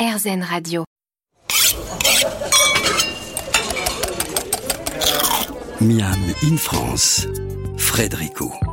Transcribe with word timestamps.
RZN 0.00 0.42
Radio. 0.42 0.84
Miam 5.82 6.34
in 6.42 6.56
France, 6.56 7.28
Frédérico. 7.76 8.69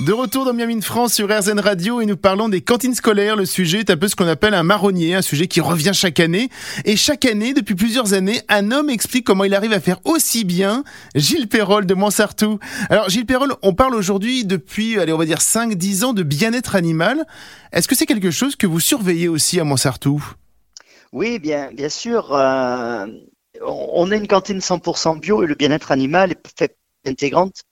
De 0.00 0.12
retour 0.12 0.44
dans 0.44 0.52
Miami 0.52 0.82
France 0.82 1.14
sur 1.14 1.26
RZN 1.26 1.58
Radio 1.58 2.02
et 2.02 2.06
nous 2.06 2.18
parlons 2.18 2.50
des 2.50 2.60
cantines 2.60 2.94
scolaires. 2.94 3.34
Le 3.34 3.46
sujet 3.46 3.78
est 3.78 3.88
un 3.88 3.96
peu 3.96 4.08
ce 4.08 4.14
qu'on 4.14 4.28
appelle 4.28 4.52
un 4.52 4.62
marronnier, 4.62 5.14
un 5.14 5.22
sujet 5.22 5.46
qui 5.46 5.62
revient 5.62 5.92
chaque 5.94 6.20
année. 6.20 6.50
Et 6.84 6.96
chaque 6.96 7.24
année, 7.24 7.54
depuis 7.54 7.74
plusieurs 7.74 8.12
années, 8.12 8.42
un 8.50 8.72
homme 8.72 8.90
explique 8.90 9.24
comment 9.24 9.44
il 9.44 9.54
arrive 9.54 9.72
à 9.72 9.80
faire 9.80 9.98
aussi 10.04 10.44
bien. 10.44 10.84
Gilles 11.14 11.48
Perrol 11.48 11.86
de 11.86 11.94
Montsartou. 11.94 12.58
Alors 12.90 13.08
Gilles 13.08 13.24
Perrol, 13.24 13.54
on 13.62 13.72
parle 13.72 13.94
aujourd'hui 13.94 14.44
depuis, 14.44 14.98
allez, 14.98 15.14
on 15.14 15.18
va 15.18 15.24
dire 15.24 15.38
5-10 15.38 16.04
ans 16.04 16.12
de 16.12 16.22
bien-être 16.22 16.76
animal. 16.76 17.24
Est-ce 17.72 17.88
que 17.88 17.94
c'est 17.94 18.06
quelque 18.06 18.30
chose 18.30 18.54
que 18.54 18.66
vous 18.66 18.80
surveillez 18.80 19.28
aussi 19.28 19.58
à 19.60 19.64
Montsartou 19.64 20.22
Oui, 21.12 21.38
bien, 21.38 21.72
bien 21.72 21.88
sûr. 21.88 22.34
Euh, 22.34 23.06
on 23.62 24.10
a 24.10 24.16
une 24.16 24.28
cantine 24.28 24.58
100% 24.58 25.20
bio 25.20 25.42
et 25.42 25.46
le 25.46 25.54
bien-être 25.54 25.90
animal 25.90 26.32
est 26.32 26.52
fait 26.58 26.76
intégrante 27.06 27.62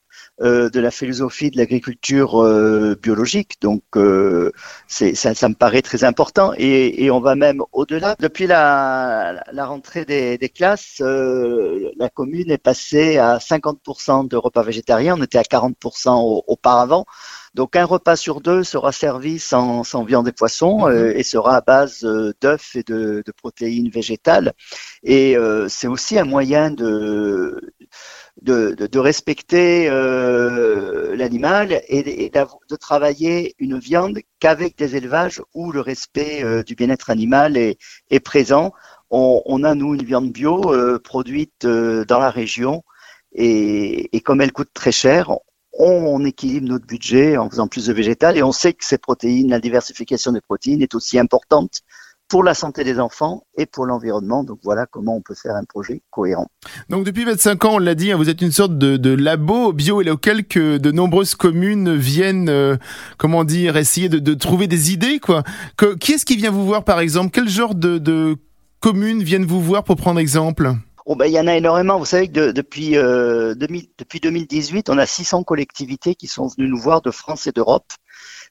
euh, 0.40 0.68
de 0.68 0.80
la 0.80 0.90
philosophie 0.90 1.52
de 1.52 1.56
l'agriculture 1.56 2.42
euh, 2.42 2.98
biologique. 3.00 3.54
Donc, 3.60 3.84
euh, 3.94 4.50
ça, 4.88 5.14
ça, 5.14 5.48
me 5.48 5.54
paraît 5.54 5.80
très 5.80 6.02
important. 6.02 6.52
Et, 6.56 7.04
et 7.04 7.10
on 7.12 7.20
va 7.20 7.36
même 7.36 7.62
au-delà. 7.70 8.16
Depuis 8.18 8.48
la, 8.48 9.44
la 9.52 9.64
rentrée 9.64 10.04
des, 10.04 10.36
des 10.36 10.48
classes, 10.48 11.00
la 11.00 12.08
commune 12.08 12.50
est 12.50 12.58
passée 12.58 13.16
à 13.16 13.38
50% 13.38 14.26
de 14.26 14.36
repas 14.36 14.64
végétariens. 14.64 15.14
On 15.16 15.22
était 15.22 15.38
à 15.38 15.42
40% 15.42 16.42
auparavant. 16.48 17.06
Donc 17.54 17.76
un 17.76 17.84
repas 17.84 18.16
sur 18.16 18.40
deux 18.40 18.64
sera 18.64 18.90
servi 18.90 19.38
sans, 19.38 19.84
sans 19.84 20.02
viande 20.02 20.26
et 20.26 20.32
poisson 20.32 20.88
mhm. 20.88 21.12
et 21.14 21.22
sera 21.22 21.58
à 21.58 21.60
base 21.60 22.00
d'œufs 22.40 22.74
et 22.74 22.82
de, 22.82 23.22
de, 23.24 23.32
protéines 23.32 23.88
végétales. 23.88 24.54
Et 25.04 25.36
c'est 25.68 25.86
aussi 25.86 26.18
un 26.18 26.24
moyen 26.24 26.72
de 26.72 27.72
de, 28.42 28.74
de, 28.74 28.86
de 28.86 28.98
respecter 28.98 29.88
euh, 29.88 31.16
l'animal 31.16 31.82
et, 31.88 32.30
de 32.30 32.76
travailler 32.76 33.54
une 33.58 33.78
viande 33.78 34.18
qu'avec 34.40 34.76
des 34.76 34.96
élevages 34.96 35.42
où 35.54 35.72
le 35.72 35.80
respect 35.80 36.42
euh, 36.42 36.62
du 36.62 36.74
bien-être 36.74 37.10
animal 37.10 37.56
est, 37.56 37.78
est 38.10 38.20
présent. 38.20 38.72
On, 39.10 39.42
on, 39.46 39.62
a, 39.64 39.74
nous, 39.74 39.94
une 39.94 40.04
viande 40.04 40.32
bio 40.32 40.72
euh, 40.72 40.98
produite 40.98 41.64
euh, 41.64 42.04
dans 42.04 42.18
la 42.18 42.30
région 42.30 42.82
et, 43.32 44.16
et, 44.16 44.20
comme 44.20 44.40
elle 44.40 44.52
coûte 44.52 44.70
très 44.74 44.92
cher, 44.92 45.30
on, 45.72 45.86
on, 45.88 46.24
équilibre 46.24 46.68
notre 46.68 46.86
budget 46.86 47.36
en 47.36 47.48
faisant 47.50 47.68
plus 47.68 47.86
de 47.86 47.92
végétal 47.92 48.36
et 48.36 48.42
on 48.42 48.52
sait 48.52 48.72
que 48.74 48.84
ces 48.84 48.98
protéines, 48.98 49.50
la 49.50 49.60
diversification 49.60 50.32
des 50.32 50.40
protéines 50.40 50.82
est 50.82 50.94
aussi 50.94 51.18
importante 51.18 51.82
pour 52.28 52.42
la 52.42 52.54
santé 52.54 52.84
des 52.84 52.98
enfants 52.98 53.44
et 53.56 53.66
pour 53.66 53.86
l'environnement. 53.86 54.44
Donc 54.44 54.58
voilà 54.62 54.86
comment 54.86 55.16
on 55.16 55.20
peut 55.20 55.34
faire 55.34 55.54
un 55.54 55.64
projet 55.64 56.02
cohérent. 56.10 56.48
Donc 56.88 57.04
depuis 57.04 57.24
25 57.24 57.64
ans, 57.64 57.74
on 57.74 57.78
l'a 57.78 57.94
dit, 57.94 58.12
hein, 58.12 58.16
vous 58.16 58.28
êtes 58.28 58.40
une 58.40 58.52
sorte 58.52 58.78
de, 58.78 58.96
de 58.96 59.14
labo 59.14 59.72
bio 59.72 60.02
et 60.02 60.10
auquel 60.10 60.46
que 60.46 60.78
de 60.78 60.90
nombreuses 60.90 61.34
communes 61.34 61.94
viennent, 61.94 62.48
euh, 62.48 62.76
comment 63.18 63.44
dire, 63.44 63.76
essayer 63.76 64.08
de, 64.08 64.18
de, 64.18 64.34
trouver 64.34 64.66
des 64.66 64.92
idées. 64.92 65.20
quoi. 65.20 65.42
Que, 65.76 65.94
qui 65.94 66.12
est-ce 66.12 66.24
qui 66.24 66.36
vient 66.36 66.50
vous 66.50 66.66
voir 66.66 66.84
par 66.84 67.00
exemple? 67.00 67.30
Quel 67.32 67.48
genre 67.48 67.74
de, 67.74 67.98
de 67.98 68.36
communes 68.80 69.22
viennent 69.22 69.46
vous 69.46 69.62
voir 69.62 69.84
pour 69.84 69.96
prendre 69.96 70.20
exemple? 70.20 70.74
Oh 71.06 71.16
ben, 71.16 71.26
il 71.26 71.32
y 71.32 71.40
en 71.40 71.46
a 71.46 71.54
énormément. 71.54 71.98
Vous 71.98 72.06
savez 72.06 72.28
que 72.28 72.32
de, 72.32 72.52
depuis, 72.52 72.96
euh, 72.96 73.54
2000, 73.54 73.88
depuis 73.98 74.20
2018, 74.20 74.88
on 74.88 74.96
a 74.96 75.04
600 75.04 75.44
collectivités 75.44 76.14
qui 76.14 76.26
sont 76.26 76.48
venues 76.48 76.68
nous 76.68 76.80
voir 76.80 77.02
de 77.02 77.10
France 77.10 77.46
et 77.46 77.52
d'Europe 77.52 77.92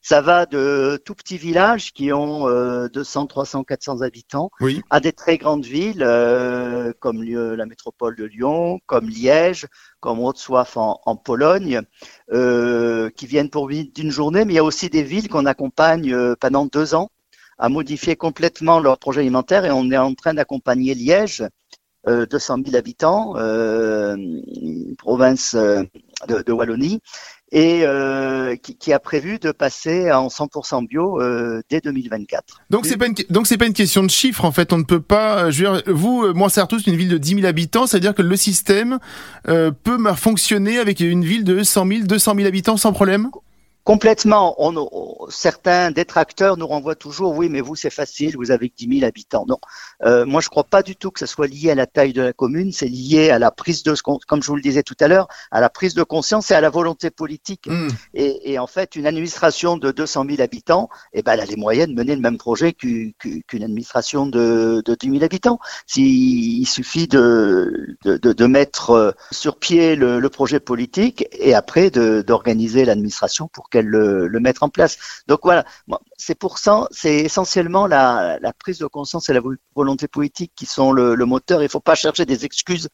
ça 0.04 0.20
va 0.20 0.46
de 0.46 1.02
tout 1.06 1.16
petits 1.16 1.38
villages 1.38 1.94
qui 1.94 2.12
ont 2.12 2.46
200, 2.90 3.28
300, 3.28 3.64
400 3.64 4.02
habitants 4.02 4.50
à 4.90 5.00
des 5.00 5.14
très 5.14 5.38
grandes 5.38 5.66
villes 5.66 6.04
euh, 6.04 6.92
comme 7.00 7.24
la 7.24 7.66
métropole 7.66 8.18
de 8.18 8.26
Lyon, 8.26 8.80
comme 8.86 9.10
Liège, 9.10 9.66
comme 10.02 10.20
Wrocław 10.20 10.76
en, 10.76 11.00
en 11.06 11.16
Pologne, 11.16 11.82
euh, 12.34 13.10
qui 13.12 13.28
viennent 13.28 13.50
pour 13.50 13.70
d'une 13.70 14.12
journée. 14.12 14.44
Mais 14.44 14.54
il 14.54 14.56
y 14.58 14.60
a 14.60 14.64
aussi 14.64 14.90
des 14.90 15.04
villes 15.04 15.30
qu'on 15.30 15.46
accompagne 15.46 16.14
euh, 16.14 16.36
pendant 16.38 16.66
deux 16.66 16.96
ans 16.96 17.10
à 17.58 17.70
modifier 17.70 18.18
complètement 18.18 18.82
leur 18.82 18.98
projet 18.98 19.22
alimentaire 19.22 19.64
et 19.64 19.72
on 19.72 19.90
est 19.90 19.98
en 19.98 20.14
train 20.16 20.34
d'accompagner 20.34 20.96
Liège, 20.96 21.44
200 22.06 22.58
000 22.66 22.76
habitants, 22.76 23.36
province 24.98 25.56
de, 25.56 26.42
de 26.42 26.52
Wallonie, 26.52 27.00
et 27.54 27.82
euh, 27.84 28.56
qui, 28.56 28.76
qui, 28.76 28.92
a 28.92 29.00
prévu 29.00 29.38
de 29.38 29.52
passer 29.52 30.12
en 30.12 30.28
100% 30.28 30.88
bio 30.88 31.22
euh, 31.22 31.62
dès 31.70 31.80
2024. 31.82 32.62
Donc 32.72 32.88
c'est 32.88 32.98
pas 32.98 33.06
une, 33.06 33.14
donc 33.30 33.46
c'est 33.46 33.58
pas 33.58 33.68
une 33.68 33.74
question 33.74 34.04
de 34.04 34.10
chiffres 34.10 34.44
en 34.44 34.52
fait. 34.52 34.74
On 34.74 34.80
ne 34.80 34.84
peut 34.84 35.00
pas. 35.00 35.52
Je 35.52 35.64
veux 35.64 35.72
dire, 35.72 35.84
vous, 35.94 36.24
euh, 36.24 36.34
Montserrat, 36.34 36.68
c'est 36.72 36.88
une 36.88 36.98
ville 36.98 37.10
de 37.10 37.20
10 37.20 37.36
000 37.36 37.46
habitants, 37.46 37.86
c'est-à-dire 37.86 38.16
que 38.16 38.24
le 38.24 38.36
système 38.36 38.98
euh, 39.48 39.72
peut 39.72 40.00
fonctionner 40.16 40.80
avec 40.80 41.00
une 41.00 41.24
ville 41.24 41.44
de 41.44 41.62
100 41.62 41.88
000, 41.88 42.00
200 42.06 42.36
000 42.36 42.48
habitants 42.48 42.78
sans 42.78 42.92
problème? 42.92 43.30
Complètement. 43.84 44.56
On, 44.60 45.28
certains 45.30 45.92
détracteurs 45.92 46.58
nous 46.58 46.68
renvoient 46.68 46.96
toujours, 46.96 47.36
oui, 47.36 47.50
mais 47.50 47.60
vous, 47.60 47.76
c'est 47.76 47.90
facile, 47.90 48.38
vous 48.38 48.52
avez 48.52 48.72
10 48.76 49.00
000 49.00 49.06
habitants. 49.06 49.46
Non, 49.48 49.58
euh, 50.04 50.26
moi, 50.26 50.40
je 50.42 50.50
crois 50.50 50.64
pas 50.64 50.84
du 50.84 50.96
tout 50.96 51.12
que 51.12 51.20
ce 51.20 51.26
soit 51.26 51.48
lié 51.48 51.72
à 51.72 51.76
la 51.76 51.86
taille 51.86 52.14
de 52.14 52.22
la 52.22 52.34
commune, 52.34 52.72
c'est 52.72 52.88
lié 52.88 53.30
à 53.30 53.40
la 53.40 53.52
prise 53.52 53.84
de, 53.84 53.94
comme 54.02 54.42
je 54.42 54.48
vous 54.48 54.56
le 54.56 54.62
disais 54.62 54.84
tout 54.84 54.96
à 55.02 55.08
l'heure, 55.08 55.28
à 55.52 55.60
la 55.60 55.70
prise 55.70 55.96
de 55.96 56.04
conscience 56.04 56.52
et 56.52 56.54
à 56.54 56.62
la 56.62 56.70
volonté 56.70 57.10
politique. 57.10 57.68
Mmh. 57.68 57.90
Et, 58.14 58.54
et, 58.54 58.60
en 58.60 58.68
fait, 58.68 58.96
une 58.96 59.06
administration 59.06 59.78
de 59.78 59.92
200 59.92 60.26
000 60.30 60.42
habitants, 60.42 60.90
eh 61.12 61.22
ben, 61.22 61.34
elle 61.34 61.42
a 61.42 61.46
les 61.46 61.58
moyens 61.58 61.90
de 61.90 61.94
mener 61.94 62.16
le 62.16 62.22
même 62.22 62.38
projet 62.38 62.74
qu'une 62.74 63.14
administration 63.52 64.28
de, 64.28 64.82
de 64.86 64.96
10 64.96 65.10
000 65.12 65.24
habitants. 65.24 65.60
S'il 65.88 66.62
il 66.62 66.66
suffit 66.66 67.08
de, 67.08 67.98
de, 68.06 68.18
de, 68.18 68.46
mettre 68.46 68.92
euh, 68.92 69.12
sur 69.32 69.58
pied 69.58 69.96
le, 69.96 70.20
le 70.20 70.30
projet 70.30 70.60
politique 70.60 71.28
et 71.34 71.54
après 71.54 71.90
d'organiser 71.90 72.86
l'administration 72.86 73.50
pour 73.52 73.70
qu'elle 73.74 73.88
le, 73.88 74.30
en 74.62 74.70
place. 74.70 74.98
Donc 75.28 75.40
voilà, 75.44 75.66
c'est 76.18 76.36
pour 76.36 76.58
ça, 76.60 76.88
c'est 76.92 77.18
essentiellement 77.18 77.88
la, 77.88 78.40
prise 78.60 78.78
de 78.78 78.86
conscience 78.88 79.30
et 79.30 79.34
la 79.34 79.42
volonté 79.76 80.08
politique 80.08 80.54
qui 80.56 80.66
sont 80.66 80.92
le, 80.92 81.26
moteur. 81.26 81.62
Il 81.62 81.66
ne 81.66 81.70
faut 81.70 81.80
pas 81.80 81.96
chercher 81.96 82.26
des 82.26 82.46
excuses 82.46 82.90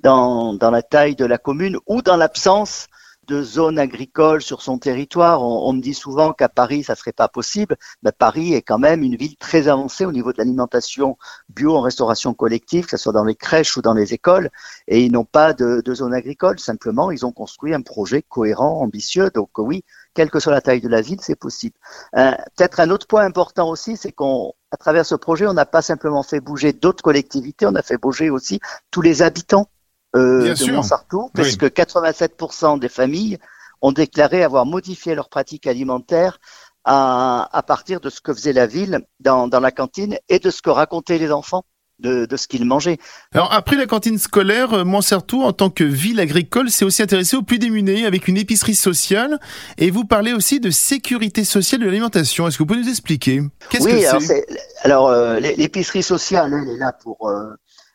dans 0.00 0.58
la 0.60 0.82
taille 0.82 1.16
de 1.16 1.24
la 1.24 1.38
commune 1.38 1.78
ou 1.86 2.02
dans 2.02 2.16
l'absence 2.16 2.88
de 3.26 3.42
zones 3.42 3.78
agricoles 3.78 4.42
sur 4.42 4.62
son 4.62 4.78
territoire. 4.78 5.42
On, 5.42 5.72
me 5.72 5.80
dit 5.80 5.94
souvent 5.94 6.32
qu'à 6.32 6.48
Paris, 6.48 6.84
ça 6.84 6.94
serait 6.94 7.12
pas 7.12 7.28
possible. 7.28 7.76
Mais 8.02 8.12
Paris 8.12 8.54
est 8.54 8.62
quand 8.62 8.78
même 8.78 9.02
une 9.02 9.16
ville 9.16 9.36
très 9.36 9.68
avancée 9.68 10.04
au 10.04 10.12
niveau 10.12 10.32
de 10.32 10.38
l'alimentation 10.38 11.16
bio 11.48 11.76
en 11.76 11.80
restauration 11.80 12.34
collective, 12.34 12.84
que 12.84 12.96
ce 12.96 12.96
soit 12.96 13.12
dans 13.12 13.24
les 13.24 13.34
crèches 13.34 13.76
ou 13.76 13.82
dans 13.82 13.94
les 13.94 14.14
écoles. 14.14 14.50
Et 14.88 15.02
ils 15.02 15.12
n'ont 15.12 15.24
pas 15.24 15.52
de, 15.52 15.82
de 15.84 15.94
zone 15.94 16.14
agricole. 16.14 16.58
Simplement, 16.58 17.10
ils 17.10 17.26
ont 17.26 17.32
construit 17.32 17.74
un 17.74 17.82
projet 17.82 18.22
cohérent, 18.22 18.80
ambitieux. 18.80 19.30
Donc 19.34 19.50
oui, 19.58 19.84
quelle 20.14 20.30
que 20.30 20.40
soit 20.40 20.52
la 20.52 20.60
taille 20.60 20.80
de 20.80 20.88
la 20.88 21.00
ville, 21.00 21.20
c'est 21.20 21.38
possible. 21.38 21.76
Euh, 22.16 22.32
Peut-être 22.56 22.80
un 22.80 22.90
autre 22.90 23.06
point 23.06 23.24
important 23.24 23.68
aussi, 23.68 23.96
c'est 23.96 24.12
qu'on 24.12 24.52
à 24.70 24.76
travers 24.76 25.06
ce 25.06 25.14
projet, 25.14 25.46
on 25.46 25.54
n'a 25.54 25.66
pas 25.66 25.82
simplement 25.82 26.24
fait 26.24 26.40
bouger 26.40 26.72
d'autres 26.72 27.02
collectivités, 27.02 27.64
on 27.64 27.76
a 27.76 27.82
fait 27.82 27.96
bouger 27.96 28.28
aussi 28.28 28.58
tous 28.90 29.02
les 29.02 29.22
habitants 29.22 29.68
euh, 30.14 30.54
de 30.54 30.72
Montsartou, 30.72 31.30
parce 31.34 31.56
que 31.56 31.66
87% 31.66 32.78
des 32.78 32.88
familles 32.88 33.38
ont 33.82 33.92
déclaré 33.92 34.42
avoir 34.42 34.64
modifié 34.64 35.14
leur 35.14 35.28
pratique 35.28 35.66
alimentaire 35.66 36.38
à, 36.84 37.48
à, 37.52 37.62
partir 37.62 38.00
de 38.00 38.10
ce 38.10 38.20
que 38.20 38.32
faisait 38.32 38.52
la 38.52 38.66
ville 38.66 39.00
dans, 39.20 39.48
dans 39.48 39.60
la 39.60 39.72
cantine 39.72 40.16
et 40.28 40.38
de 40.38 40.50
ce 40.50 40.62
que 40.62 40.70
racontaient 40.70 41.18
les 41.18 41.32
enfants. 41.32 41.64
De, 42.00 42.26
de, 42.26 42.36
ce 42.36 42.48
qu'ils 42.48 42.64
mangeaient. 42.64 42.98
Alors 43.32 43.52
après 43.52 43.76
la 43.76 43.86
cantine 43.86 44.18
scolaire, 44.18 44.74
euh, 44.74 44.84
Montsartou, 44.84 45.42
en 45.42 45.52
tant 45.52 45.70
que 45.70 45.84
ville 45.84 46.18
agricole, 46.18 46.68
s'est 46.68 46.84
aussi 46.84 47.02
intéressé 47.04 47.36
aux 47.36 47.42
plus 47.42 47.60
démunis 47.60 48.04
avec 48.04 48.26
une 48.26 48.36
épicerie 48.36 48.74
sociale. 48.74 49.38
Et 49.78 49.92
vous 49.92 50.04
parlez 50.04 50.32
aussi 50.32 50.58
de 50.58 50.70
sécurité 50.70 51.44
sociale 51.44 51.82
de 51.82 51.86
l'alimentation. 51.86 52.48
Est-ce 52.48 52.58
que 52.58 52.64
vous 52.64 52.66
pouvez 52.66 52.80
nous 52.80 52.88
expliquer? 52.88 53.42
Qu'est-ce 53.70 53.84
oui, 53.84 54.02
que 54.02 54.20
c'est? 54.20 54.44
Alors, 54.82 55.08
euh, 55.08 55.38
l'épicerie 55.38 56.02
sociale, 56.02 56.52
elle 56.52 56.74
est 56.74 56.78
là 56.78 56.92
pour 57.00 57.28
euh, 57.28 57.54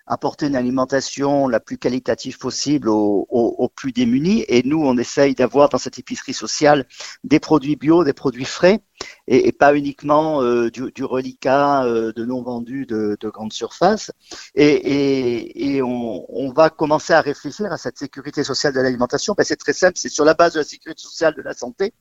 apporter 0.10 0.48
une 0.48 0.56
alimentation 0.56 1.48
la 1.48 1.60
plus 1.60 1.78
qualitative 1.78 2.40
possible 2.40 2.90
aux, 2.90 3.28
aux, 3.30 3.56
aux 3.60 3.70
plus 3.70 3.94
démunis. 3.94 4.44
Et 4.48 4.64
nous, 4.64 4.82
on 4.84 4.98
essaye 4.98 5.36
d'avoir 5.36 5.70
dans 5.70 5.78
cette 5.78 6.00
épicerie 6.00 6.34
sociale 6.34 6.86
des 7.24 7.40
produits 7.40 7.76
bio, 7.76 8.04
des 8.04 8.14
produits 8.14 8.46
frais, 8.46 8.80
et, 9.28 9.48
et 9.48 9.52
pas 9.52 9.76
uniquement 9.76 10.42
euh, 10.42 10.70
du, 10.72 10.92
du, 10.92 11.04
reliquat 11.04 11.86
euh, 11.86 12.12
de 12.12 12.26
non 12.26 12.42
vendus 12.42 12.86
de, 12.88 13.18
de 13.20 13.30
grande 13.30 13.54
surface. 13.54 14.12
Et, 14.56 14.66
et, 14.66 15.76
et 15.76 15.82
on, 15.84 16.26
on, 16.30 16.52
va 16.52 16.72
commencer 16.72 17.14
à 17.14 17.22
réfléchir 17.22 17.72
à 17.72 17.78
cette 17.78 18.00
sécurité 18.00 18.44
sociale 18.44 18.74
de 18.74 18.82
l'alimentation. 18.82 19.36
Ben, 19.38 19.44
c'est 19.44 19.56
très 19.56 19.74
simple, 19.74 19.94
c'est 19.96 20.10
sur 20.10 20.26
la 20.26 20.34
base 20.34 20.54
de 20.54 20.60
la 20.60 20.66
sécurité 20.66 21.02
sociale 21.02 21.36
de 21.36 21.42
la 21.44 21.54
santé 21.54 21.94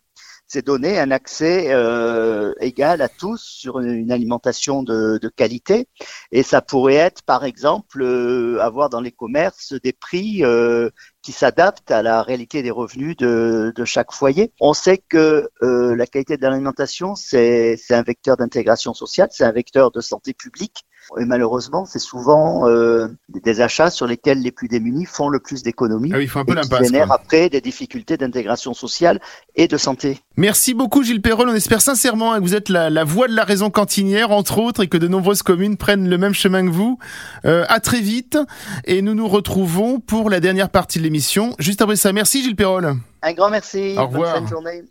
c'est 0.48 0.64
donner 0.64 0.98
un 0.98 1.10
accès 1.10 1.66
euh, 1.68 2.54
égal 2.60 3.02
à 3.02 3.08
tous 3.08 3.42
sur 3.42 3.80
une, 3.80 4.10
alimentation 4.10 4.82
de, 4.82 5.18
de, 5.18 5.28
qualité. 5.28 5.86
Et 6.32 6.42
ça 6.42 6.62
pourrait 6.62 6.94
être, 6.94 7.22
par 7.22 7.44
exemple, 7.44 8.02
euh, 8.02 8.58
avoir 8.60 8.88
dans 8.88 9.02
les 9.02 9.12
commerces 9.12 9.74
des 9.74 9.92
prix 9.92 10.42
euh, 10.44 10.88
qui 11.22 11.32
s'adaptent 11.32 11.90
à 11.90 12.02
la 12.02 12.22
réalité 12.22 12.62
des 12.62 12.70
revenus 12.70 13.16
de, 13.16 13.72
de 13.76 13.84
chaque 13.84 14.12
foyer. 14.12 14.52
On 14.60 14.72
sait 14.72 14.96
que 14.96 15.50
euh, 15.62 15.94
la 15.94 16.06
qualité 16.06 16.38
de 16.38 16.42
l'alimentation, 16.42 17.14
c'est 17.14 17.76
un 17.90 18.02
vecteur 18.02 18.38
d'intégration 18.38 18.94
sociale, 18.94 19.28
c'est 19.30 19.44
un 19.44 19.52
vecteur 19.52 19.90
de 19.90 20.00
santé 20.00 20.32
publique. 20.32 20.84
Et 21.18 21.24
malheureusement, 21.24 21.86
c'est 21.86 21.98
souvent 21.98 22.68
euh, 22.68 23.08
des 23.28 23.62
achats 23.62 23.90
sur 23.90 24.06
lesquels 24.06 24.42
les 24.42 24.50
plus 24.50 24.68
démunis 24.68 25.06
font 25.06 25.30
le 25.30 25.40
plus 25.40 25.62
d'économies. 25.62 26.10
Ah 26.12 26.18
oui, 26.18 26.28
un 26.34 26.44
peu 26.44 26.54
l'impasse. 26.54 26.84
génère 26.84 27.10
après 27.10 27.48
des 27.48 27.62
difficultés 27.62 28.18
d'intégration 28.18 28.74
sociale 28.74 29.18
et 29.54 29.68
de 29.68 29.76
santé. 29.78 30.20
Merci 30.36 30.74
beaucoup 30.74 31.02
Gilles 31.02 31.22
Perrol. 31.22 31.48
On 31.48 31.54
espère 31.54 31.80
sincèrement 31.80 32.34
que 32.34 32.40
vous 32.40 32.54
êtes 32.54 32.68
la, 32.68 32.90
la, 32.90 33.04
voix 33.04 33.26
de 33.26 33.34
la 33.34 33.44
raison 33.44 33.70
cantinière, 33.70 34.32
entre 34.32 34.58
autres, 34.58 34.82
et 34.82 34.88
que 34.88 34.98
de 34.98 35.08
nombreuses 35.08 35.42
communes 35.42 35.78
prennent 35.78 36.08
le 36.08 36.18
même 36.18 36.34
chemin 36.34 36.64
que 36.66 36.70
vous. 36.70 36.98
Euh, 37.46 37.64
à 37.68 37.80
très 37.80 38.00
vite. 38.00 38.36
Et 38.84 39.00
nous 39.00 39.14
nous 39.14 39.28
retrouvons 39.28 40.00
pour 40.00 40.28
la 40.28 40.40
dernière 40.40 40.68
partie 40.68 40.98
de 40.98 41.04
l'émission. 41.04 41.54
Juste 41.58 41.80
après 41.80 41.96
ça. 41.96 42.12
Merci 42.12 42.42
Gilles 42.42 42.56
Perrol. 42.56 42.96
Un 43.22 43.32
grand 43.32 43.48
merci. 43.48 43.94
Au 43.96 44.06
revoir. 44.06 44.40
Bonne 44.40 44.40
fin 44.40 44.44
de 44.44 44.48
journée. 44.48 44.82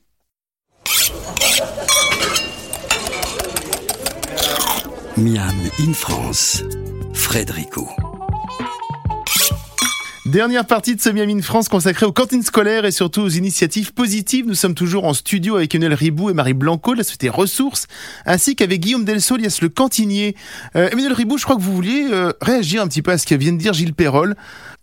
Miam 5.17 5.55
in 5.79 5.93
France, 5.93 6.63
Frédérico. 7.13 8.06
Dernière 10.27 10.67
partie 10.67 10.93
de 10.93 10.99
ce 10.99 11.09
Miam 11.09 11.29
in 11.29 11.41
France 11.41 11.69
consacrée 11.69 12.05
aux 12.05 12.11
cantines 12.11 12.43
scolaires 12.43 12.83
et 12.83 12.91
surtout 12.91 13.21
aux 13.21 13.29
initiatives 13.29 13.93
positives. 13.93 14.45
Nous 14.45 14.55
sommes 14.55 14.73
toujours 14.73 15.05
en 15.05 15.13
studio 15.13 15.55
avec 15.55 15.73
Emmanuel 15.73 15.93
Ribou 15.93 16.29
et 16.29 16.33
Marie 16.33 16.53
Blanco 16.53 16.91
de 16.91 16.97
la 16.97 17.05
société 17.05 17.29
Ressources, 17.29 17.87
ainsi 18.25 18.57
qu'avec 18.57 18.81
Guillaume 18.81 19.05
Delso, 19.05 19.35
alias 19.35 19.59
le 19.61 19.69
cantinier. 19.69 20.35
Euh, 20.75 20.89
Emmanuel 20.89 21.13
Ribou, 21.13 21.37
je 21.37 21.45
crois 21.45 21.55
que 21.55 21.61
vous 21.61 21.73
vouliez 21.73 22.09
euh, 22.11 22.33
réagir 22.41 22.81
un 22.81 22.89
petit 22.89 23.01
peu 23.01 23.11
à 23.11 23.17
ce 23.17 23.25
que 23.25 23.35
vient 23.35 23.53
de 23.53 23.57
dire 23.57 23.71
Gilles 23.71 23.93
Perrol. 23.93 24.35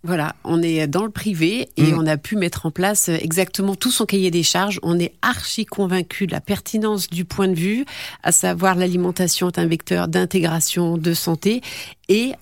Voilà, 0.03 0.35
on 0.43 0.63
est 0.63 0.87
dans 0.87 1.03
le 1.03 1.11
privé 1.11 1.69
et 1.77 1.91
Mm. 1.91 1.99
on 1.99 2.07
a 2.07 2.17
pu 2.17 2.37
mettre 2.37 2.65
en 2.65 2.71
place 2.71 3.09
exactement 3.09 3.75
tout 3.75 3.91
son 3.91 4.05
cahier 4.05 4.31
des 4.31 4.43
charges. 4.43 4.79
On 4.81 4.97
est 4.97 5.13
archi 5.21 5.65
convaincu 5.65 6.25
de 6.25 6.31
la 6.31 6.41
pertinence 6.41 7.07
du 7.07 7.23
point 7.23 7.47
de 7.47 7.55
vue, 7.55 7.85
à 8.23 8.31
savoir 8.31 8.73
l'alimentation 8.73 9.49
est 9.49 9.59
un 9.59 9.67
vecteur 9.67 10.07
d'intégration, 10.07 10.97
de 10.97 11.13
santé 11.13 11.61
et 12.09 12.33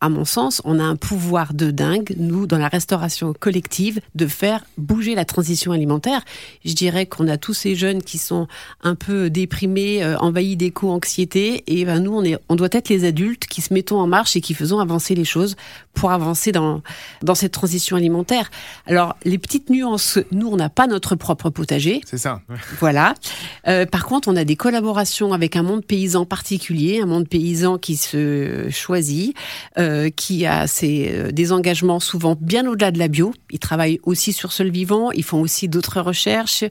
à 0.00 0.08
mon 0.08 0.24
sens, 0.24 0.62
on 0.64 0.78
a 0.78 0.82
un 0.82 0.96
pouvoir 0.96 1.52
de 1.52 1.70
dingue, 1.70 2.14
nous, 2.16 2.46
dans 2.46 2.58
la 2.58 2.68
restauration 2.68 3.34
collective, 3.38 4.00
de 4.14 4.26
faire 4.26 4.64
bouger 4.78 5.14
la 5.14 5.24
transition 5.24 5.72
alimentaire. 5.72 6.22
Je 6.64 6.72
dirais 6.74 7.06
qu'on 7.06 7.28
a 7.28 7.36
tous 7.36 7.54
ces 7.54 7.74
jeunes 7.74 8.02
qui 8.02 8.18
sont 8.18 8.48
un 8.82 8.94
peu 8.94 9.28
déprimés, 9.28 10.02
euh, 10.02 10.16
envahis 10.18 10.56
d'éco-anxiété, 10.56 11.64
et 11.66 11.84
ben 11.84 12.00
nous, 12.00 12.14
on, 12.14 12.24
est, 12.24 12.38
on 12.48 12.56
doit 12.56 12.68
être 12.72 12.88
les 12.88 13.04
adultes 13.04 13.46
qui 13.46 13.60
se 13.60 13.74
mettons 13.74 13.98
en 13.98 14.06
marche 14.06 14.36
et 14.36 14.40
qui 14.40 14.54
faisons 14.54 14.80
avancer 14.80 15.14
les 15.14 15.24
choses 15.24 15.56
pour 15.94 16.10
avancer 16.12 16.50
dans, 16.50 16.82
dans 17.22 17.34
cette 17.34 17.52
transition 17.52 17.96
alimentaire. 17.96 18.50
Alors, 18.86 19.16
les 19.24 19.38
petites 19.38 19.70
nuances, 19.70 20.18
nous, 20.32 20.48
on 20.48 20.56
n'a 20.56 20.70
pas 20.70 20.86
notre 20.86 21.14
propre 21.14 21.50
potager, 21.50 22.00
C'est 22.06 22.18
ça. 22.18 22.40
voilà. 22.78 23.14
Euh, 23.68 23.86
par 23.86 24.06
contre, 24.06 24.28
on 24.28 24.36
a 24.36 24.44
des 24.44 24.56
collaborations 24.56 25.32
avec 25.32 25.56
un 25.56 25.62
monde 25.62 25.84
paysan 25.84 26.24
particulier, 26.24 27.00
un 27.00 27.06
monde 27.06 27.28
paysan 27.28 27.76
qui 27.78 27.96
se 27.96 28.68
choisit, 28.70 29.36
euh, 29.78 29.89
qui 30.14 30.46
a 30.46 30.66
ses, 30.66 31.10
euh, 31.12 31.32
des 31.32 31.52
engagements 31.52 32.00
souvent 32.00 32.36
bien 32.40 32.66
au-delà 32.66 32.90
de 32.90 32.98
la 32.98 33.08
bio. 33.08 33.32
Ils 33.50 33.58
travaillent 33.58 34.00
aussi 34.02 34.32
sur 34.32 34.52
sol 34.52 34.70
vivant, 34.70 35.10
ils 35.12 35.24
font 35.24 35.40
aussi 35.40 35.68
d'autres 35.68 36.00
recherches 36.00 36.64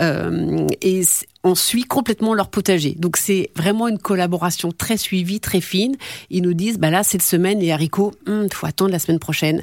euh, 0.00 0.66
et 0.82 1.02
on 1.44 1.54
suit 1.54 1.84
complètement 1.84 2.34
leur 2.34 2.48
potager. 2.48 2.94
Donc 2.98 3.16
c'est 3.16 3.50
vraiment 3.54 3.88
une 3.88 3.98
collaboration 3.98 4.72
très 4.72 4.96
suivie, 4.96 5.40
très 5.40 5.60
fine. 5.60 5.96
Ils 6.30 6.42
nous 6.42 6.54
disent, 6.54 6.78
bah 6.78 6.90
là 6.90 7.02
cette 7.02 7.22
semaine 7.22 7.60
les 7.60 7.72
haricots, 7.72 8.12
il 8.26 8.52
faut 8.52 8.66
attendre 8.66 8.90
la 8.90 8.98
semaine 8.98 9.20
prochaine. 9.20 9.62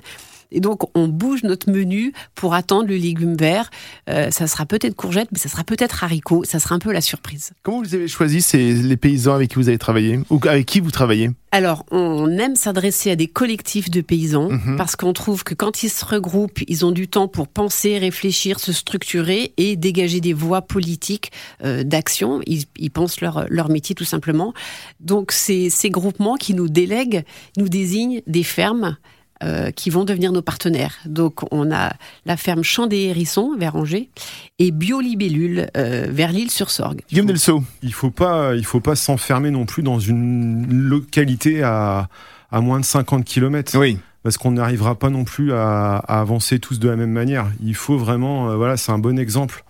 Et 0.54 0.60
donc, 0.60 0.84
on 0.96 1.08
bouge 1.08 1.44
notre 1.44 1.70
menu 1.72 2.14
pour 2.36 2.54
attendre 2.54 2.88
le 2.88 2.96
légume 2.96 3.36
vert. 3.36 3.70
Euh, 4.10 4.32
ça 4.32 4.48
sera 4.48 4.66
peut-être 4.66 4.96
courgette, 4.96 5.30
mais 5.32 5.40
ça 5.40 5.50
sera 5.50 5.64
peut-être 5.64 6.04
haricot. 6.04 6.44
Ça 6.46 6.60
sera 6.60 6.76
un 6.76 6.80
peu 6.80 6.92
la 6.94 7.02
surprise. 7.02 7.52
Comment 7.64 7.82
vous 7.82 7.96
avez 7.96 8.08
choisi 8.08 8.42
ces, 8.42 8.74
les 8.74 8.98
paysans 8.98 9.34
avec 9.34 9.50
qui 9.50 9.56
vous 9.56 9.70
avez 9.70 9.78
travaillé 9.78 10.20
Ou 10.30 10.40
avec 10.48 10.66
qui 10.66 10.80
vous 10.80 10.92
travaillez? 10.92 11.32
Alors, 11.52 11.86
on 11.92 12.30
aime 12.40 12.56
s'adresser 12.56 13.12
à 13.12 13.16
des 13.16 13.28
collectifs 13.28 13.90
de 13.92 14.02
paysans 14.02 14.50
Mhm. 14.50 14.76
parce 14.78 14.96
qu'on 14.96 15.14
trouve 15.14 15.44
que 15.44 15.54
quand 15.54 15.84
ils 15.84 15.90
se 15.90 16.04
regroupent, 16.06 16.62
ils 16.68 16.86
ont 16.86 16.92
du 16.92 17.08
temps 17.08 17.28
pour 17.28 17.48
penser, 17.48 17.98
réfléchir, 17.98 18.60
se 18.60 18.72
structurer 18.74 19.54
et 19.58 19.76
dégager 19.76 20.22
des 20.22 20.34
voies 20.34 20.62
politiques 20.62 21.32
euh, 21.64 21.84
d'action. 21.84 22.42
Ils, 22.48 22.64
ils 22.78 22.92
pensent 22.92 23.22
leur, 23.22 23.46
leur 23.50 23.70
métier 23.70 23.96
tout 23.96 24.04
simplement. 24.06 24.54
Donc, 25.00 25.32
c'est 25.32 25.70
ces 25.70 25.90
groupements 25.90 26.36
qui 26.36 26.54
nous 26.54 26.70
délèguent, 26.70 27.24
nous 27.58 27.70
désignent 27.70 28.22
des 28.28 28.44
fermes 28.44 28.98
euh, 29.44 29.72
qui 29.72 29.90
vont 29.90 30.06
devenir 30.06 30.31
nos 30.31 30.42
partenaires. 30.42 30.95
Donc, 31.06 31.42
on 31.51 31.72
a 31.72 31.94
la 32.25 32.38
ferme 32.38 32.63
Champ 32.63 32.88
des 32.88 33.01
Hérissons 33.04 33.56
vers 33.57 33.75
Angers 33.75 34.10
et 34.60 34.72
Biolibellule 34.72 35.69
euh, 35.75 36.07
vers 36.10 36.31
l'île-sur-Sorgue. 36.31 37.01
Guillaume 37.10 37.25
Delso. 37.25 37.63
il 37.81 37.94
faut 37.94 38.10
pas, 38.10 38.56
il 38.56 38.66
faut 38.66 38.80
pas 38.80 38.95
s'enfermer 38.95 39.51
non 39.51 39.66
plus 39.66 39.84
dans 39.84 40.00
une 40.00 40.66
localité 40.69 41.62
à, 41.62 42.07
à 42.51 42.62
moins 42.62 42.80
de 42.80 42.86
50 42.86 43.25
km. 43.25 43.78
Oui. 43.78 43.98
Parce 44.24 44.38
qu'on 44.38 44.51
n'arrivera 44.51 44.95
pas 44.95 45.10
non 45.10 45.25
plus 45.25 45.51
à, 45.51 45.98
à 45.98 46.22
avancer 46.22 46.60
tous 46.60 46.80
de 46.80 46.88
la 46.88 46.96
même 46.96 47.12
manière. 47.12 47.48
Il 47.62 47.75
faut 47.75 47.98
vraiment, 47.98 48.50
euh, 48.50 48.56
voilà, 48.56 48.78
c'est 48.78 48.94
un 48.94 49.00
bon 49.00 49.19
exemple 49.19 49.66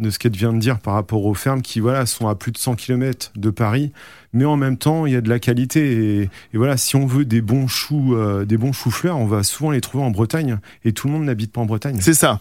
de 0.00 0.10
ce 0.10 0.18
qu'elle 0.18 0.36
vient 0.36 0.52
de 0.52 0.58
dire 0.58 0.78
par 0.78 0.94
rapport 0.94 1.24
aux 1.24 1.34
fermes 1.34 1.62
qui, 1.62 1.80
voilà, 1.80 2.06
sont 2.06 2.28
à 2.28 2.34
plus 2.34 2.52
de 2.52 2.58
100 2.58 2.74
km 2.74 3.32
de 3.36 3.50
Paris. 3.50 3.92
Mais 4.32 4.44
en 4.44 4.56
même 4.56 4.76
temps, 4.76 5.06
il 5.06 5.12
y 5.12 5.16
a 5.16 5.20
de 5.20 5.28
la 5.28 5.38
qualité. 5.38 6.22
Et, 6.22 6.30
voilà, 6.54 6.76
si 6.76 6.96
on 6.96 7.06
veut 7.06 7.24
des 7.24 7.40
bons 7.40 7.68
choux, 7.68 8.16
euh, 8.16 8.44
des 8.44 8.56
bons 8.56 8.72
choux-fleurs, 8.72 9.18
on 9.18 9.26
va 9.26 9.42
souvent 9.42 9.70
les 9.70 9.80
trouver 9.80 10.04
en 10.04 10.10
Bretagne. 10.10 10.58
Et 10.84 10.92
tout 10.92 11.06
le 11.08 11.14
monde 11.14 11.24
n'habite 11.24 11.52
pas 11.52 11.60
en 11.60 11.66
Bretagne. 11.66 11.98
C'est 12.00 12.14
ça. 12.14 12.40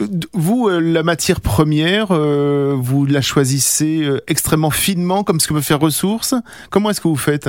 Euh, 0.00 0.06
Vous, 0.32 0.68
euh, 0.68 0.80
la 0.80 1.02
matière 1.02 1.40
première, 1.40 2.08
vous 2.08 3.06
la 3.06 3.20
choisissez 3.20 4.08
extrêmement 4.26 4.70
finement, 4.70 5.24
comme 5.24 5.40
ce 5.40 5.48
que 5.48 5.54
peut 5.54 5.60
faire 5.60 5.80
Ressources. 5.80 6.34
Comment 6.70 6.90
est-ce 6.90 7.00
que 7.00 7.08
vous 7.08 7.16
faites? 7.16 7.48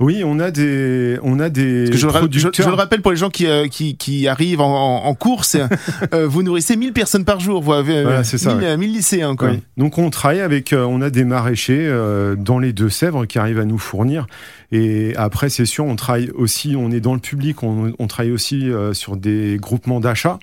Oui, 0.00 0.22
on 0.24 0.38
a 0.38 0.52
des, 0.52 1.18
on 1.24 1.40
a 1.40 1.48
des 1.48 1.92
je, 1.92 2.06
producteurs. 2.06 2.52
je 2.54 2.70
le 2.70 2.76
rappelle 2.76 3.02
pour 3.02 3.10
les 3.10 3.16
gens 3.16 3.30
qui, 3.30 3.46
euh, 3.46 3.66
qui, 3.66 3.96
qui 3.96 4.28
arrivent 4.28 4.60
en, 4.60 5.14
course, 5.14 5.56
euh, 6.14 6.26
vous 6.28 6.44
nourrissez 6.44 6.76
1000 6.76 6.92
personnes 6.92 7.24
par 7.24 7.40
jour, 7.40 7.62
vous 7.62 7.72
avez 7.72 7.98
euh, 7.98 8.02
Voilà, 8.04 8.22
c'est 8.24 8.38
ça, 8.38 8.54
1000, 8.54 8.64
euh, 8.64 8.76
1000 8.76 8.92
lycéens. 8.92 9.34
Quoi. 9.34 9.50
Oui. 9.50 9.62
Donc 9.76 9.98
on 9.98 10.10
travaille 10.10 10.40
avec, 10.40 10.72
euh, 10.72 10.84
on 10.84 11.00
a 11.02 11.10
des 11.10 11.24
maraîchers 11.24 11.86
euh, 11.88 12.36
dans 12.36 12.60
les 12.60 12.72
Deux-Sèvres 12.72 13.26
qui 13.26 13.38
arrivent 13.40 13.58
à 13.58 13.64
nous 13.64 13.78
fournir. 13.78 14.26
Et 14.70 15.14
après, 15.16 15.48
c'est 15.48 15.64
sûr, 15.66 15.84
on 15.84 15.96
travaille 15.96 16.30
aussi, 16.30 16.74
on 16.76 16.90
est 16.92 17.00
dans 17.00 17.14
le 17.14 17.20
public, 17.20 17.62
on, 17.64 17.92
on 17.98 18.06
travaille 18.06 18.32
aussi 18.32 18.70
euh, 18.70 18.92
sur 18.92 19.16
des 19.16 19.56
groupements 19.60 19.98
d'achat. 20.00 20.38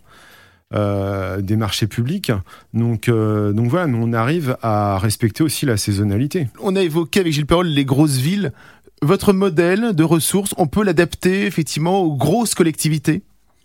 euh, 0.74 1.42
des 1.42 1.56
marchés 1.56 1.88
publics. 1.88 2.32
Donc, 2.74 3.08
euh, 3.08 3.54
donc 3.54 3.70
voilà, 3.70 3.86
mais 3.88 3.98
on 4.02 4.12
arrive 4.14 4.58
à 4.64 4.98
respecter 4.98 5.44
aussi 5.44 5.66
la 5.66 5.78
saisonnalité. 5.78 6.48
On 6.60 6.76
a 6.76 6.82
évoqué 6.82 7.20
avec 7.20 7.34
Gilles 7.34 7.46
Perrol 7.46 7.68
les 7.68 7.86
grosses 7.86 8.18
villes. 8.18 8.52
Votre 9.02 9.34
modèle 9.34 9.94
de 9.94 10.04
ressources, 10.04 10.54
on 10.58 10.68
peut 10.68 10.84
l'adapter 10.84 11.46
effectivement 11.46 12.02
aux 12.02 12.16
grosses 12.16 12.56
collectivités? 12.56 13.22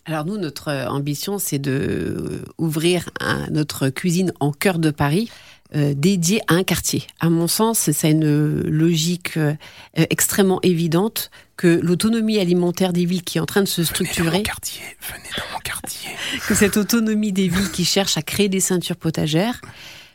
Alors 0.06 0.24
nous, 0.24 0.38
notre 0.38 0.68
euh, 0.68 0.86
ambition, 0.88 1.38
c'est 1.38 1.58
de 1.58 1.70
euh, 1.70 2.42
ouvrir 2.58 3.10
un- 3.20 3.48
notre 3.50 3.88
cuisine 3.90 4.32
en 4.40 4.52
cœur 4.52 4.78
de 4.78 4.90
Paris. 4.90 5.30
euh, 5.76 5.94
dédiée 5.94 6.40
à 6.48 6.54
un 6.54 6.64
quartier. 6.64 7.04
À 7.20 7.30
mon 7.30 7.46
sens, 7.46 7.78
a 8.02 8.10
une 8.10 8.60
logique 8.62 9.36
euh, 9.36 9.54
extrêmement 9.94 10.58
évidente 10.62 11.30
que 11.56 11.68
l'autonomie 11.80 12.40
alimentaire 12.40 12.92
des 12.92 13.04
villes 13.04 13.22
qui 13.22 13.38
est 13.38 13.40
en 13.40 13.46
train 13.46 13.60
de 13.62 13.68
se 13.68 13.82
Venez 13.82 13.86
dans 13.86 13.90
mon 13.90 13.94
structurer, 14.10 14.42
quartier, 14.42 14.82
venez 15.12 15.28
dans 15.36 15.52
mon 15.52 15.60
quartier. 15.60 16.10
que 16.48 16.56
cette 16.56 16.76
autonomie 16.76 17.30
des 17.32 17.46
villes 17.46 17.70
qui 17.70 17.84
cherchent 17.84 18.16
à 18.16 18.22
créer 18.22 18.48
des 18.48 18.58
ceintures 18.58 18.96
potagères, 18.96 19.60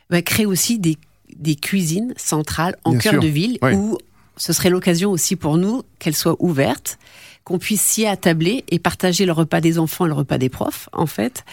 va 0.10 0.22
créer 0.22 0.46
aussi 0.46 0.78
des, 0.78 0.98
des 1.38 1.56
cuisines 1.56 2.14
centrales 2.18 2.76
en 2.84 2.92
Bien 2.92 3.00
cœur 3.00 3.14
sûr, 3.14 3.22
de 3.22 3.28
ville 3.30 3.58
oui. 3.62 3.76
où 3.76 3.98
ce 4.38 4.54
serait 4.54 4.70
l'occasion 4.70 5.12
aussi 5.12 5.36
pour 5.36 5.58
nous 5.58 5.84
qu'elles 6.00 6.16
soient 6.16 6.36
ouvertes, 6.40 6.98
qu'on 7.44 7.60
puisse 7.60 7.82
s'y 7.82 8.06
attabler 8.06 8.66
et 8.70 8.80
partager 8.80 9.26
le 9.26 9.32
repas 9.32 9.62
des 9.62 9.78
enfants 9.78 10.06
et 10.06 10.10
le 10.10 10.16
repas 10.16 10.38
des 10.38 10.50
profs, 10.50 10.90
en 10.94 11.06
fait, 11.06 11.46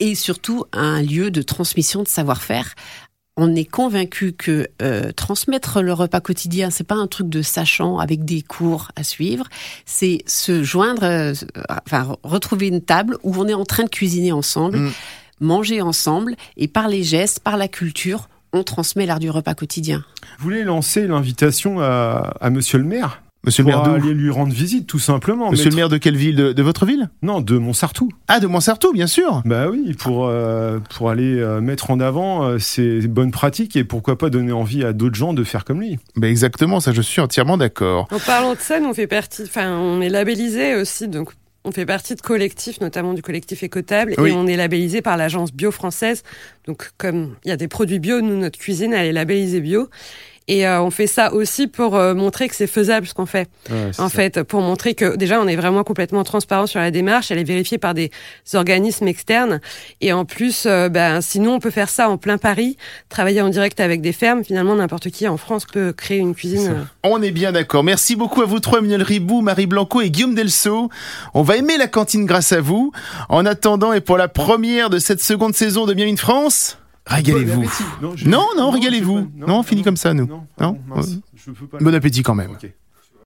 et 0.00 0.14
surtout 0.14 0.64
un 0.72 1.00
lieu 1.00 1.30
de 1.30 1.40
transmission 1.40 2.02
de 2.02 2.08
savoir-faire. 2.08 2.74
On 3.36 3.54
est 3.54 3.66
convaincu 3.66 4.32
que 4.32 4.66
euh, 4.82 5.12
transmettre 5.12 5.82
le 5.82 5.92
repas 5.92 6.20
quotidien, 6.20 6.70
c'est 6.70 6.84
pas 6.84 6.94
un 6.94 7.06
truc 7.06 7.28
de 7.28 7.42
sachant 7.42 7.98
avec 7.98 8.24
des 8.24 8.42
cours 8.42 8.90
à 8.96 9.04
suivre, 9.04 9.44
c'est 9.84 10.22
se 10.26 10.64
joindre, 10.64 11.04
euh, 11.04 11.34
enfin 11.84 12.16
retrouver 12.22 12.68
une 12.68 12.80
table 12.80 13.18
où 13.22 13.34
on 13.36 13.46
est 13.46 13.54
en 13.54 13.66
train 13.66 13.84
de 13.84 13.90
cuisiner 13.90 14.32
ensemble, 14.32 14.78
Mm. 14.78 14.92
manger 15.40 15.82
ensemble, 15.82 16.34
et 16.56 16.66
par 16.66 16.88
les 16.88 17.02
gestes, 17.02 17.40
par 17.40 17.58
la 17.58 17.68
culture, 17.68 18.28
on 18.56 18.64
transmet 18.64 19.06
l'art 19.06 19.20
du 19.20 19.30
repas 19.30 19.54
quotidien. 19.54 20.04
Vous 20.38 20.44
voulez 20.44 20.64
lancer 20.64 21.06
l'invitation 21.06 21.80
à, 21.80 22.34
à 22.40 22.50
Monsieur 22.50 22.78
le 22.78 22.84
maire? 22.84 23.22
Monsieur 23.44 23.62
le 23.62 23.70
pour 23.70 23.80
maire 23.80 23.88
d'où 23.88 23.94
aller 24.04 24.12
lui 24.12 24.28
rendre 24.28 24.52
visite, 24.52 24.88
tout 24.88 24.98
simplement. 24.98 25.52
Monsieur 25.52 25.66
Mettre- 25.66 25.76
le 25.76 25.80
maire 25.82 25.88
de 25.88 25.98
quelle 25.98 26.16
ville? 26.16 26.34
De, 26.34 26.52
de 26.52 26.62
votre 26.64 26.84
ville? 26.84 27.10
Non, 27.22 27.40
de 27.40 27.56
Montsartou. 27.58 28.08
Ah, 28.26 28.40
de 28.40 28.48
Montsartou, 28.48 28.92
bien 28.92 29.06
sûr. 29.06 29.42
Bah 29.44 29.68
oui, 29.70 29.94
pour, 29.94 30.26
euh, 30.26 30.80
pour 30.96 31.10
aller 31.10 31.38
euh, 31.38 31.60
mettre 31.60 31.92
en 31.92 32.00
avant 32.00 32.42
euh, 32.42 32.58
ses 32.58 33.06
bonnes 33.06 33.30
pratiques 33.30 33.76
et 33.76 33.84
pourquoi 33.84 34.18
pas 34.18 34.30
donner 34.30 34.50
envie 34.50 34.82
à 34.82 34.92
d'autres 34.92 35.14
gens 35.14 35.32
de 35.32 35.44
faire 35.44 35.64
comme 35.64 35.80
lui. 35.80 36.00
Ben 36.16 36.28
exactement, 36.28 36.80
ça 36.80 36.92
je 36.92 37.02
suis 37.02 37.20
entièrement 37.20 37.56
d'accord. 37.56 38.08
En 38.10 38.18
parlant 38.18 38.54
de 38.54 38.58
ça, 38.58 38.80
nous, 38.80 38.88
on 38.88 38.94
fait 38.94 39.06
partie, 39.06 39.42
enfin, 39.44 39.76
on 39.78 40.00
est 40.00 40.08
labellisé 40.08 40.74
aussi, 40.74 41.06
donc 41.06 41.30
on 41.66 41.72
fait 41.72 41.84
partie 41.84 42.14
de 42.14 42.20
collectifs, 42.20 42.80
notamment 42.80 43.12
du 43.12 43.22
collectif 43.22 43.62
Écotable, 43.64 44.14
Oui. 44.18 44.30
et 44.30 44.32
on 44.32 44.46
est 44.46 44.56
labellisé 44.56 45.02
par 45.02 45.16
l'agence 45.16 45.52
bio 45.52 45.72
française. 45.72 46.22
Donc, 46.66 46.90
comme 46.96 47.34
il 47.44 47.48
y 47.48 47.50
a 47.50 47.56
des 47.56 47.66
produits 47.68 47.98
bio, 47.98 48.20
nous, 48.20 48.36
notre 48.38 48.58
cuisine, 48.58 48.92
elle 48.94 49.06
est 49.06 49.12
labellisée 49.12 49.60
bio. 49.60 49.88
Et 50.48 50.66
euh, 50.66 50.80
on 50.80 50.90
fait 50.90 51.06
ça 51.08 51.32
aussi 51.34 51.66
pour 51.66 51.96
euh, 51.96 52.14
montrer 52.14 52.48
que 52.48 52.54
c'est 52.54 52.68
faisable 52.68 53.06
ce 53.06 53.14
qu'on 53.14 53.26
fait. 53.26 53.48
Ouais, 53.68 53.90
En 53.98 54.08
ça. 54.08 54.08
fait, 54.08 54.42
pour 54.44 54.60
montrer 54.60 54.94
que 54.94 55.16
déjà 55.16 55.40
on 55.40 55.48
est 55.48 55.56
vraiment 55.56 55.82
complètement 55.82 56.22
transparent 56.22 56.66
sur 56.68 56.78
la 56.78 56.92
démarche, 56.92 57.30
elle 57.32 57.38
est 57.38 57.44
vérifiée 57.44 57.78
par 57.78 57.94
des 57.94 58.10
organismes 58.54 59.08
externes, 59.08 59.60
et 60.00 60.12
en 60.12 60.24
plus, 60.24 60.64
euh, 60.66 60.88
ben, 60.88 61.20
sinon 61.20 61.54
on 61.54 61.58
peut 61.58 61.70
faire 61.70 61.88
ça 61.88 62.08
en 62.08 62.16
plein 62.16 62.38
Paris, 62.38 62.76
travailler 63.08 63.40
en 63.40 63.48
direct 63.48 63.80
avec 63.80 64.00
des 64.00 64.12
fermes. 64.12 64.44
Finalement, 64.44 64.76
n'importe 64.76 65.10
qui 65.10 65.26
en 65.26 65.36
France 65.36 65.64
peut 65.64 65.92
créer 65.92 66.18
une 66.18 66.34
cuisine. 66.34 66.86
On 67.02 67.20
est 67.22 67.32
bien 67.32 67.50
d'accord. 67.52 67.82
Merci 67.82 68.14
beaucoup 68.14 68.42
à 68.42 68.46
vous 68.46 68.60
trois, 68.60 68.78
Emmanuel 68.78 69.02
Ribou, 69.02 69.40
Marie 69.40 69.66
Blanco 69.66 70.00
et 70.00 70.10
Guillaume 70.10 70.34
Delceau. 70.34 70.90
On 71.34 71.42
va 71.42 71.56
aimer 71.56 71.76
la 71.76 71.88
cantine 71.88 72.24
grâce 72.24 72.52
à 72.52 72.60
vous. 72.60 72.92
En 73.28 73.44
attendant, 73.46 73.92
et 73.92 74.00
pour 74.00 74.16
la 74.16 74.28
première 74.28 74.90
de 74.90 74.98
cette 74.98 75.20
seconde 75.20 75.54
saison 75.54 75.86
de 75.86 75.94
Bien 75.94 76.06
une 76.06 76.16
France, 76.18 76.78
régalez-vous. 77.06 77.64
Non, 78.26 78.46
non, 78.56 78.70
régalez-vous. 78.70 79.30
Non, 79.36 79.60
on 79.60 79.62
finit 79.62 79.82
comme 79.82 79.96
ça, 79.96 80.12
nous. 80.14 80.26
Non, 80.26 80.36
Non 80.36 80.46
pardon, 80.56 80.78
mince, 80.88 81.06
Oui. 81.08 81.22
je 81.36 81.50
peux 81.52 81.66
pas. 81.66 81.78
Bon 81.78 81.94
appétit 81.94 82.22
quand 82.22 82.34
même. 82.34 82.56